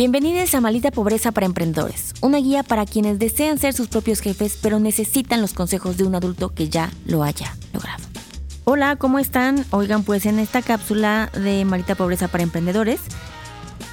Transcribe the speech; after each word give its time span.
Bienvenidos 0.00 0.54
a 0.54 0.62
Malita 0.62 0.90
Pobreza 0.90 1.30
para 1.30 1.44
Emprendedores, 1.44 2.14
una 2.22 2.38
guía 2.38 2.62
para 2.62 2.86
quienes 2.86 3.18
desean 3.18 3.58
ser 3.58 3.74
sus 3.74 3.88
propios 3.88 4.20
jefes 4.20 4.58
pero 4.62 4.78
necesitan 4.78 5.42
los 5.42 5.52
consejos 5.52 5.98
de 5.98 6.04
un 6.04 6.14
adulto 6.14 6.54
que 6.54 6.70
ya 6.70 6.90
lo 7.04 7.22
haya 7.22 7.54
logrado. 7.74 8.02
Hola, 8.64 8.96
¿cómo 8.96 9.18
están? 9.18 9.66
Oigan, 9.72 10.02
pues 10.02 10.24
en 10.24 10.38
esta 10.38 10.62
cápsula 10.62 11.28
de 11.34 11.66
Malita 11.66 11.96
Pobreza 11.96 12.28
para 12.28 12.42
Emprendedores 12.42 12.98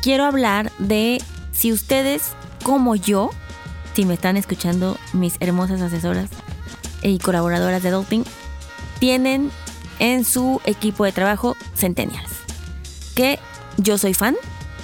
quiero 0.00 0.24
hablar 0.24 0.70
de 0.78 1.20
si 1.50 1.72
ustedes, 1.72 2.30
como 2.62 2.94
yo, 2.94 3.30
si 3.94 4.04
me 4.04 4.14
están 4.14 4.36
escuchando 4.36 4.96
mis 5.12 5.34
hermosas 5.40 5.80
asesoras 5.80 6.30
y 7.02 7.18
colaboradoras 7.18 7.82
de 7.82 7.90
Dolphin, 7.90 8.24
tienen 9.00 9.50
en 9.98 10.24
su 10.24 10.60
equipo 10.64 11.04
de 11.04 11.10
trabajo 11.10 11.56
Centennials. 11.74 12.30
Que 13.16 13.40
yo 13.78 13.98
soy 13.98 14.14
fan 14.14 14.36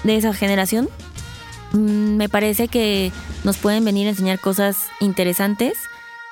de 0.02 0.16
esa 0.16 0.32
generación. 0.32 0.88
Mm, 1.74 2.16
me 2.16 2.28
parece 2.28 2.68
que 2.68 3.12
nos 3.42 3.58
pueden 3.58 3.84
venir 3.84 4.06
a 4.06 4.10
enseñar 4.10 4.38
cosas 4.38 4.86
interesantes 5.00 5.76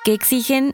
que 0.05 0.13
exigen 0.13 0.73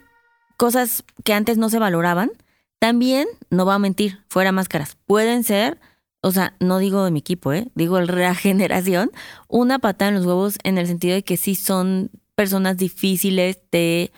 cosas 0.58 1.04
que 1.24 1.34
antes 1.34 1.58
no 1.58 1.70
se 1.70 1.80
valoraban. 1.80 2.32
También, 2.78 3.28
no 3.50 3.66
va 3.66 3.76
a 3.76 3.80
mentir, 3.80 4.20
fuera 4.30 4.52
máscaras. 4.52 4.96
Pueden 5.06 5.44
ser, 5.44 5.80
o 6.22 6.32
sea, 6.32 6.56
no 6.60 6.78
digo 6.78 7.04
de 7.04 7.12
mi 7.12 7.20
equipo, 7.20 7.52
¿eh? 7.52 7.68
digo 7.74 7.98
el 7.98 8.08
regeneración, 8.08 9.12
una 9.48 9.80
patada 9.80 10.10
en 10.10 10.16
los 10.16 10.26
huevos 10.26 10.58
en 10.64 10.78
el 10.78 10.86
sentido 10.86 11.16
de 11.16 11.24
que 11.24 11.36
sí 11.36 11.56
son 11.56 12.12
personas 12.36 12.78
difíciles 12.78 13.60
de 13.72 14.12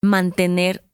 mantener 0.00 0.84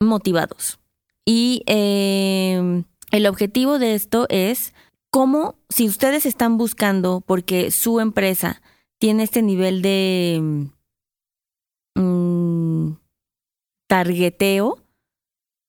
motivados. 0.00 0.80
Y 1.24 1.62
eh, 1.66 2.82
el 3.12 3.26
objetivo 3.26 3.78
de 3.78 3.94
esto 3.94 4.26
es 4.28 4.74
cómo, 5.12 5.56
si 5.68 5.86
ustedes 5.86 6.26
están 6.26 6.56
buscando, 6.56 7.20
porque 7.20 7.70
su 7.70 8.00
empresa 8.00 8.62
tiene 8.98 9.24
este 9.24 9.42
nivel 9.42 9.82
de 9.82 10.70
mm, 11.94 12.92
targeteo 13.88 14.82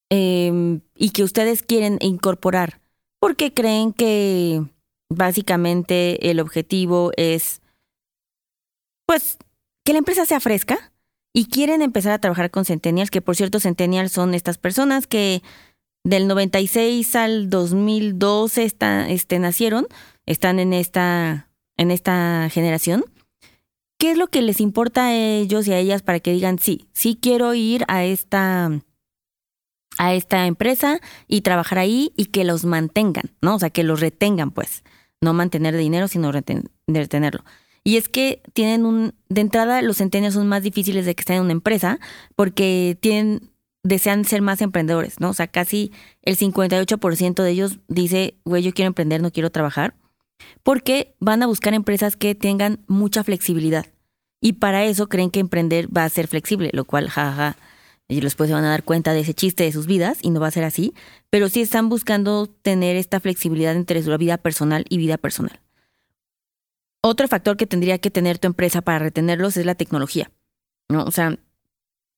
em, 0.10 0.80
y 0.96 1.10
que 1.10 1.24
ustedes 1.24 1.62
quieren 1.62 1.98
incorporar, 2.00 2.82
porque 3.20 3.54
creen 3.54 3.92
que 3.92 4.64
básicamente 5.10 6.32
el 6.32 6.40
objetivo 6.40 7.12
es, 7.18 7.62
pues, 9.06 9.38
que 9.84 9.92
la 9.92 10.00
empresa 10.00 10.26
sea 10.26 10.40
fresca 10.40 10.94
y 11.34 11.48
quieren 11.48 11.82
empezar 11.82 12.14
a 12.14 12.20
trabajar 12.20 12.50
con 12.50 12.64
Centennials, 12.64 13.12
que 13.12 13.22
por 13.22 13.36
cierto, 13.36 13.60
Centennials 13.60 14.14
son 14.14 14.36
estas 14.36 14.58
personas 14.58 15.06
que 15.06 15.44
del 16.04 16.28
96 16.28 17.16
al 17.16 17.50
2012 17.50 18.64
está, 18.64 19.10
este, 19.10 19.40
nacieron, 19.40 19.88
están 20.26 20.60
en 20.60 20.74
esta, 20.74 21.50
en 21.78 21.92
esta 21.92 22.50
generación. 22.50 23.06
¿Qué 23.98 24.12
es 24.12 24.18
lo 24.18 24.28
que 24.28 24.42
les 24.42 24.60
importa 24.60 25.06
a 25.06 25.16
ellos 25.16 25.68
y 25.68 25.74
a 25.74 25.80
ellas 25.80 26.02
para 26.02 26.20
que 26.20 26.34
digan, 26.34 26.60
sí, 26.60 26.88
sí 26.92 27.18
quiero 27.22 27.54
ir 27.54 27.86
a 27.88 28.04
esta, 28.04 28.70
a 29.98 30.14
esta 30.14 30.46
empresa 30.46 31.00
y 31.28 31.42
trabajar 31.42 31.80
ahí 31.80 32.12
y 32.18 32.26
que 32.26 32.44
los 32.44 32.66
mantengan, 32.66 33.32
¿no? 33.42 33.56
O 33.56 33.60
sea, 33.60 33.70
que 33.70 33.84
los 33.84 34.02
retengan, 34.02 34.52
pues. 34.52 34.84
No 35.22 35.34
mantener 35.34 35.78
dinero, 35.78 36.10
sino 36.10 36.34
retenerlo. 36.34 37.46
Y 37.86 37.96
es 37.96 38.10
que 38.10 38.42
tienen 38.52 38.86
un, 38.86 39.14
de 39.30 39.40
entrada, 39.40 39.82
los 39.82 39.98
centenios 39.98 40.34
son 40.34 40.48
más 40.48 40.64
difíciles 40.64 41.06
de 41.06 41.16
que 41.16 41.22
estén 41.22 41.38
en 41.38 41.44
una 41.44 41.52
empresa 41.54 42.00
porque 42.36 42.98
tienen 43.00 43.53
desean 43.84 44.26
ser 44.26 44.42
más 44.42 44.62
emprendedores, 44.62 45.20
¿no? 45.20 45.30
O 45.30 45.34
sea, 45.34 45.48
casi 45.48 45.92
el 46.22 46.38
58% 46.38 47.44
de 47.44 47.50
ellos 47.52 47.80
dice, 47.88 48.36
güey, 48.46 48.64
yo 48.64 48.74
quiero 48.74 48.88
emprender, 48.88 49.22
no 49.22 49.32
quiero 49.32 49.52
trabajar, 49.52 49.96
porque 50.64 51.16
van 51.20 51.44
a 51.44 51.48
buscar 51.48 51.74
empresas 51.74 52.16
que 52.16 52.34
tengan 52.34 52.80
mucha 52.88 53.24
flexibilidad. 53.24 53.86
Y 54.42 54.54
para 54.54 54.86
eso 54.86 55.08
creen 55.08 55.32
que 55.32 55.40
emprender 55.40 55.96
va 55.96 56.06
a 56.06 56.10
ser 56.10 56.28
flexible, 56.28 56.70
lo 56.74 56.86
cual, 56.86 57.10
jaja, 57.10 57.58
ellos 58.08 58.24
después 58.24 58.50
se 58.50 58.54
van 58.54 58.66
a 58.66 58.70
dar 58.70 58.84
cuenta 58.84 59.14
de 59.14 59.22
ese 59.22 59.34
chiste 59.34 59.64
de 59.64 59.72
sus 59.72 59.86
vidas 59.86 60.20
y 60.22 60.30
no 60.30 60.40
va 60.40 60.48
a 60.48 60.52
ser 60.52 60.64
así, 60.64 60.94
pero 61.30 61.50
sí 61.50 61.62
están 61.62 61.90
buscando 61.90 62.48
tener 62.48 62.96
esta 62.96 63.20
flexibilidad 63.20 63.76
entre 63.76 64.04
su 64.04 64.16
vida 64.18 64.38
personal 64.38 64.86
y 64.90 64.98
vida 64.98 65.18
personal. 65.18 65.60
Otro 67.02 67.28
factor 67.28 67.58
que 67.58 67.68
tendría 67.68 67.98
que 67.98 68.12
tener 68.12 68.40
tu 68.40 68.48
empresa 68.48 68.82
para 68.82 69.00
retenerlos 69.00 69.58
es 69.58 69.66
la 69.66 69.76
tecnología, 69.76 70.32
¿no? 70.90 71.04
O 71.04 71.12
sea, 71.12 71.38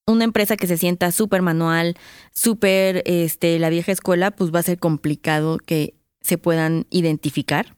una 0.07 0.23
empresa 0.23 0.57
que 0.57 0.67
se 0.67 0.77
sienta 0.77 1.11
súper 1.11 1.41
manual, 1.41 1.95
súper 2.33 3.03
este, 3.05 3.57
la 3.59 3.69
vieja 3.69 3.91
escuela, 3.91 4.31
pues 4.31 4.53
va 4.53 4.59
a 4.59 4.63
ser 4.63 4.77
complicado 4.77 5.57
que 5.57 5.95
se 6.21 6.37
puedan 6.37 6.85
identificar. 6.89 7.75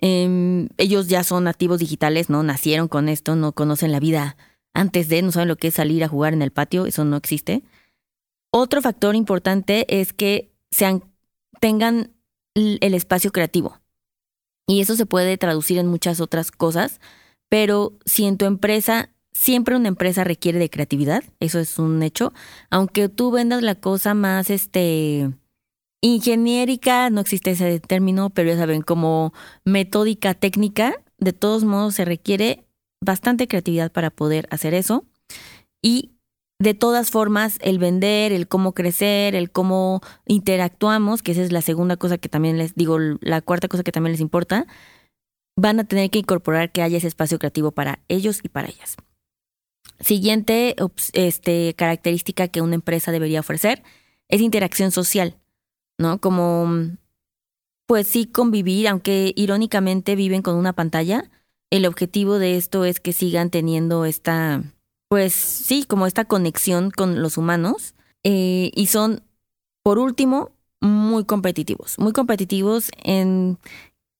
Em, 0.00 0.68
ellos 0.76 1.08
ya 1.08 1.24
son 1.24 1.44
nativos 1.44 1.78
digitales, 1.78 2.30
¿no? 2.30 2.42
Nacieron 2.42 2.88
con 2.88 3.08
esto, 3.08 3.36
no 3.36 3.52
conocen 3.52 3.92
la 3.92 4.00
vida 4.00 4.36
antes 4.74 5.08
de, 5.08 5.22
no 5.22 5.32
saben 5.32 5.48
lo 5.48 5.56
que 5.56 5.68
es 5.68 5.74
salir 5.74 6.02
a 6.04 6.08
jugar 6.08 6.34
en 6.34 6.42
el 6.42 6.50
patio, 6.50 6.86
eso 6.86 7.04
no 7.04 7.16
existe. 7.16 7.62
Otro 8.52 8.82
factor 8.82 9.14
importante 9.14 10.00
es 10.00 10.12
que 10.12 10.52
sean, 10.70 11.02
tengan 11.60 12.12
el 12.54 12.94
espacio 12.94 13.32
creativo. 13.32 13.80
Y 14.66 14.80
eso 14.80 14.96
se 14.96 15.06
puede 15.06 15.36
traducir 15.38 15.78
en 15.78 15.86
muchas 15.86 16.20
otras 16.20 16.50
cosas, 16.50 17.00
pero 17.48 17.98
si 18.04 18.26
en 18.26 18.36
tu 18.36 18.46
empresa 18.46 19.13
siempre 19.34 19.76
una 19.76 19.88
empresa 19.88 20.24
requiere 20.24 20.58
de 20.58 20.70
creatividad, 20.70 21.22
eso 21.40 21.58
es 21.58 21.78
un 21.78 22.02
hecho. 22.02 22.32
Aunque 22.70 23.08
tú 23.10 23.30
vendas 23.30 23.62
la 23.62 23.74
cosa 23.74 24.14
más 24.14 24.48
este 24.48 25.30
ingeniérica, 26.00 27.10
no 27.10 27.20
existe 27.20 27.50
ese 27.50 27.80
término, 27.80 28.30
pero 28.30 28.50
ya 28.50 28.58
saben, 28.58 28.82
como 28.82 29.32
metódica 29.64 30.34
técnica, 30.34 30.94
de 31.18 31.32
todos 31.32 31.64
modos 31.64 31.94
se 31.96 32.04
requiere 32.04 32.64
bastante 33.02 33.48
creatividad 33.48 33.92
para 33.92 34.10
poder 34.10 34.46
hacer 34.50 34.74
eso. 34.74 35.04
Y 35.82 36.12
de 36.58 36.74
todas 36.74 37.10
formas, 37.10 37.58
el 37.60 37.78
vender, 37.78 38.32
el 38.32 38.48
cómo 38.48 38.72
crecer, 38.72 39.34
el 39.34 39.50
cómo 39.50 40.00
interactuamos, 40.26 41.22
que 41.22 41.32
esa 41.32 41.42
es 41.42 41.52
la 41.52 41.62
segunda 41.62 41.96
cosa 41.96 42.18
que 42.18 42.28
también 42.28 42.58
les 42.58 42.74
digo, 42.74 42.98
la 42.98 43.40
cuarta 43.42 43.68
cosa 43.68 43.82
que 43.82 43.92
también 43.92 44.12
les 44.12 44.20
importa, 44.20 44.66
van 45.56 45.80
a 45.80 45.84
tener 45.84 46.10
que 46.10 46.18
incorporar 46.18 46.70
que 46.70 46.82
haya 46.82 46.98
ese 46.98 47.08
espacio 47.08 47.38
creativo 47.38 47.72
para 47.72 48.00
ellos 48.08 48.40
y 48.42 48.48
para 48.48 48.68
ellas. 48.68 48.96
Siguiente 50.00 50.76
este, 51.12 51.74
característica 51.74 52.48
que 52.48 52.60
una 52.60 52.74
empresa 52.74 53.12
debería 53.12 53.40
ofrecer 53.40 53.82
es 54.28 54.40
interacción 54.40 54.90
social, 54.90 55.36
¿no? 55.98 56.20
Como, 56.20 56.96
pues 57.86 58.06
sí, 58.06 58.26
convivir, 58.26 58.88
aunque 58.88 59.32
irónicamente 59.36 60.16
viven 60.16 60.42
con 60.42 60.56
una 60.56 60.72
pantalla. 60.72 61.30
El 61.70 61.86
objetivo 61.86 62.38
de 62.38 62.56
esto 62.56 62.84
es 62.84 63.00
que 63.00 63.12
sigan 63.12 63.50
teniendo 63.50 64.04
esta, 64.04 64.62
pues 65.08 65.32
sí, 65.32 65.84
como 65.84 66.06
esta 66.06 66.24
conexión 66.24 66.90
con 66.90 67.22
los 67.22 67.36
humanos. 67.36 67.94
Eh, 68.22 68.70
y 68.74 68.86
son, 68.86 69.22
por 69.82 69.98
último, 69.98 70.52
muy 70.80 71.24
competitivos. 71.24 71.98
Muy 71.98 72.12
competitivos 72.12 72.90
en 73.02 73.58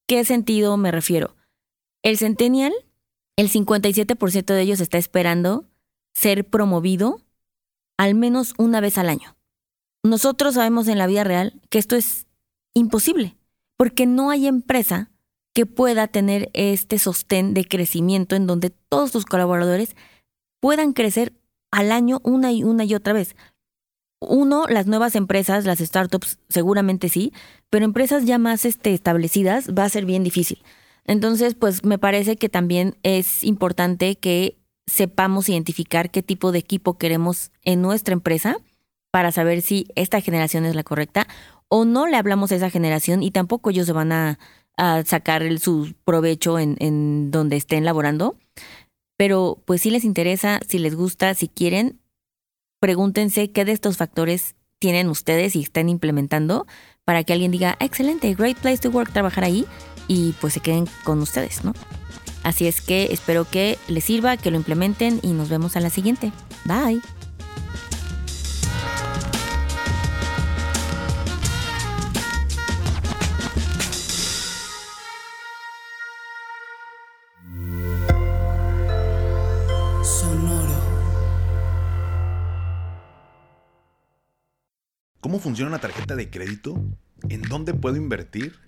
qué 0.07 0.25
sentido 0.25 0.77
me 0.77 0.91
refiero. 0.91 1.35
El 2.03 2.19
Centennial 2.19 2.73
el 3.37 3.51
57% 3.51 4.45
de 4.47 4.61
ellos 4.61 4.81
está 4.81 4.99
esperando 4.99 5.65
ser 6.15 6.45
promovido 6.45 7.21
al 7.99 8.15
menos 8.15 8.55
una 8.59 8.81
vez 8.81 8.99
al 8.99 9.09
año. 9.09 9.37
Nosotros 10.03 10.55
sabemos 10.55 10.89
en 10.89 10.99
la 10.99 11.07
vida 11.07 11.25
real 11.25 11.61
que 11.71 11.79
esto 11.79 11.97
es 11.97 12.27
imposible, 12.75 13.37
porque 13.77 14.07
no 14.07 14.31
hay 14.31 14.47
empresa 14.47 15.11
que 15.55 15.67
pueda 15.67 16.09
tener 16.09 16.51
este 16.53 16.99
sostén 16.99 17.55
de 17.55 17.65
crecimiento 17.65 18.37
en 18.37 18.47
donde 18.47 18.71
todos 18.71 19.13
sus 19.13 19.25
colaboradores 19.25 19.95
puedan 20.61 20.93
crecer 20.93 21.33
al 21.71 21.93
año 21.93 22.21
una 22.25 22.53
y 22.53 22.65
una 22.65 22.85
y 22.85 22.95
otra 22.95 23.13
vez. 23.13 23.37
Uno, 24.21 24.67
las 24.69 24.87
nuevas 24.87 25.17
empresas, 25.17 25.65
las 25.65 25.79
startups, 25.79 26.39
seguramente 26.49 27.09
sí, 27.09 27.33
pero 27.71 27.85
empresas 27.85 28.25
ya 28.25 28.39
más 28.39 28.65
este, 28.65 28.95
establecidas 28.95 29.71
va 29.71 29.85
a 29.85 29.89
ser 29.89 30.07
bien 30.07 30.25
difícil. 30.25 30.63
Entonces, 31.05 31.55
pues 31.55 31.85
me 31.85 31.99
parece 31.99 32.37
que 32.37 32.49
también 32.49 32.97
es 33.03 33.45
importante 33.45 34.17
que 34.17 34.59
sepamos 34.87 35.49
identificar 35.49 36.11
qué 36.11 36.23
tipo 36.23 36.53
de 36.53 36.59
equipo 36.59 36.99
queremos 36.99 37.51
en 37.63 37.83
nuestra 37.83 38.15
empresa 38.15 38.57
para 39.11 39.33
saber 39.33 39.63
si 39.63 39.87
esta 39.95 40.21
generación 40.21 40.65
es 40.65 40.75
la 40.75 40.83
correcta 40.83 41.27
o 41.69 41.85
no 41.85 42.07
le 42.07 42.17
hablamos 42.17 42.53
a 42.53 42.57
esa 42.57 42.71
generación 42.71 43.23
y 43.23 43.31
tampoco 43.31 43.71
ellos 43.71 43.87
se 43.87 43.93
van 43.93 44.13
a, 44.13 44.39
sacar 45.05 45.45
el, 45.45 45.61
su 45.61 45.95
provecho 46.05 46.59
en, 46.59 46.77
en 46.81 47.31
donde 47.31 47.57
estén 47.57 47.85
laborando. 47.85 48.37
Pero 49.17 49.63
pues 49.67 49.83
si 49.83 49.91
les 49.91 50.03
interesa, 50.03 50.59
si 50.67 50.81
les 50.81 50.97
gusta, 50.97 51.33
si 51.35 51.47
quieren, 51.47 52.01
pregúntense 52.81 53.53
qué 53.53 53.65
de 53.65 53.71
estos 53.71 53.97
factores 53.97 54.57
tienen 54.81 55.09
ustedes 55.09 55.55
y 55.55 55.63
están 55.63 55.89
implementando 55.89 56.67
para 57.05 57.23
que 57.23 57.33
alguien 57.33 57.53
diga, 57.53 57.77
excelente, 57.79 58.35
great 58.35 58.59
place 58.59 58.79
to 58.79 58.91
work, 58.91 59.13
trabajar 59.13 59.45
ahí 59.45 59.65
y 60.09 60.33
pues 60.41 60.55
se 60.55 60.61
queden 60.61 60.89
con 61.05 61.21
ustedes, 61.21 61.65
¿no? 61.65 61.73
Así 62.43 62.67
es 62.67 62.81
que 62.81 63.09
espero 63.11 63.49
que 63.49 63.79
les 63.89 64.05
sirva, 64.05 64.37
que 64.37 64.51
lo 64.51 64.57
implementen 64.57 65.19
y 65.23 65.33
nos 65.33 65.49
vemos 65.49 65.77
a 65.77 65.81
la 65.81 65.91
siguiente. 65.91 66.31
Bye. 66.65 67.01
¿Cómo 85.21 85.39
funciona 85.39 85.71
una 85.71 85.79
tarjeta 85.79 86.15
de 86.15 86.29
crédito? 86.29 86.75
¿En 87.31 87.41
dónde 87.41 87.73
puedo 87.73 87.97
invertir? 87.97 88.61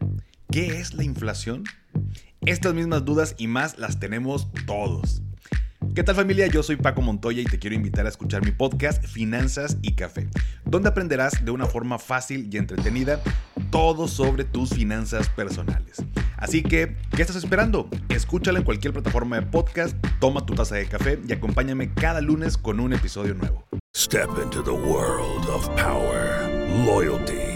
¿Qué 0.51 0.79
es 0.79 0.95
la 0.95 1.05
inflación? 1.05 1.65
Estas 2.43 2.73
mismas 2.73 3.05
dudas 3.05 3.35
y 3.37 3.47
más 3.47 3.79
las 3.79 3.99
tenemos 3.99 4.49
todos. 4.67 5.23
¿Qué 5.95 6.03
tal 6.03 6.15
familia? 6.15 6.47
Yo 6.47 6.63
soy 6.63 6.77
Paco 6.77 7.03
Montoya 7.03 7.43
y 7.43 7.45
te 7.45 7.59
quiero 7.59 7.75
invitar 7.75 8.07
a 8.07 8.09
escuchar 8.09 8.45
mi 8.45 8.53
podcast 8.53 9.05
Finanzas 9.05 9.77
y 9.83 9.95
Café, 9.95 10.29
donde 10.65 10.89
aprenderás 10.89 11.45
de 11.45 11.51
una 11.51 11.67
forma 11.67 11.99
fácil 11.99 12.49
y 12.53 12.59
entretenida 12.59 13.21
todo 13.71 14.09
sobre 14.09 14.45
tus 14.45 14.71
finanzas 14.71 15.29
personales. 15.29 15.97
Así 16.37 16.63
que, 16.63 16.97
¿qué 17.15 17.23
estás 17.23 17.37
esperando? 17.37 17.89
Escúchala 18.09 18.59
en 18.59 18.65
cualquier 18.65 18.93
plataforma 18.93 19.37
de 19.41 19.47
podcast, 19.47 19.97
toma 20.21 20.47
tu 20.47 20.55
taza 20.55 20.77
de 20.77 20.87
café 20.87 21.19
y 21.27 21.33
acompáñame 21.33 21.93
cada 21.93 22.21
lunes 22.21 22.57
con 22.57 22.79
un 22.79 22.93
episodio 22.93 23.35
nuevo. 23.35 23.67
Step 23.97 24.29
into 24.43 24.63
the 24.63 24.71
world 24.71 25.49
of 25.49 25.67
power, 25.77 26.47
loyalty, 26.85 27.56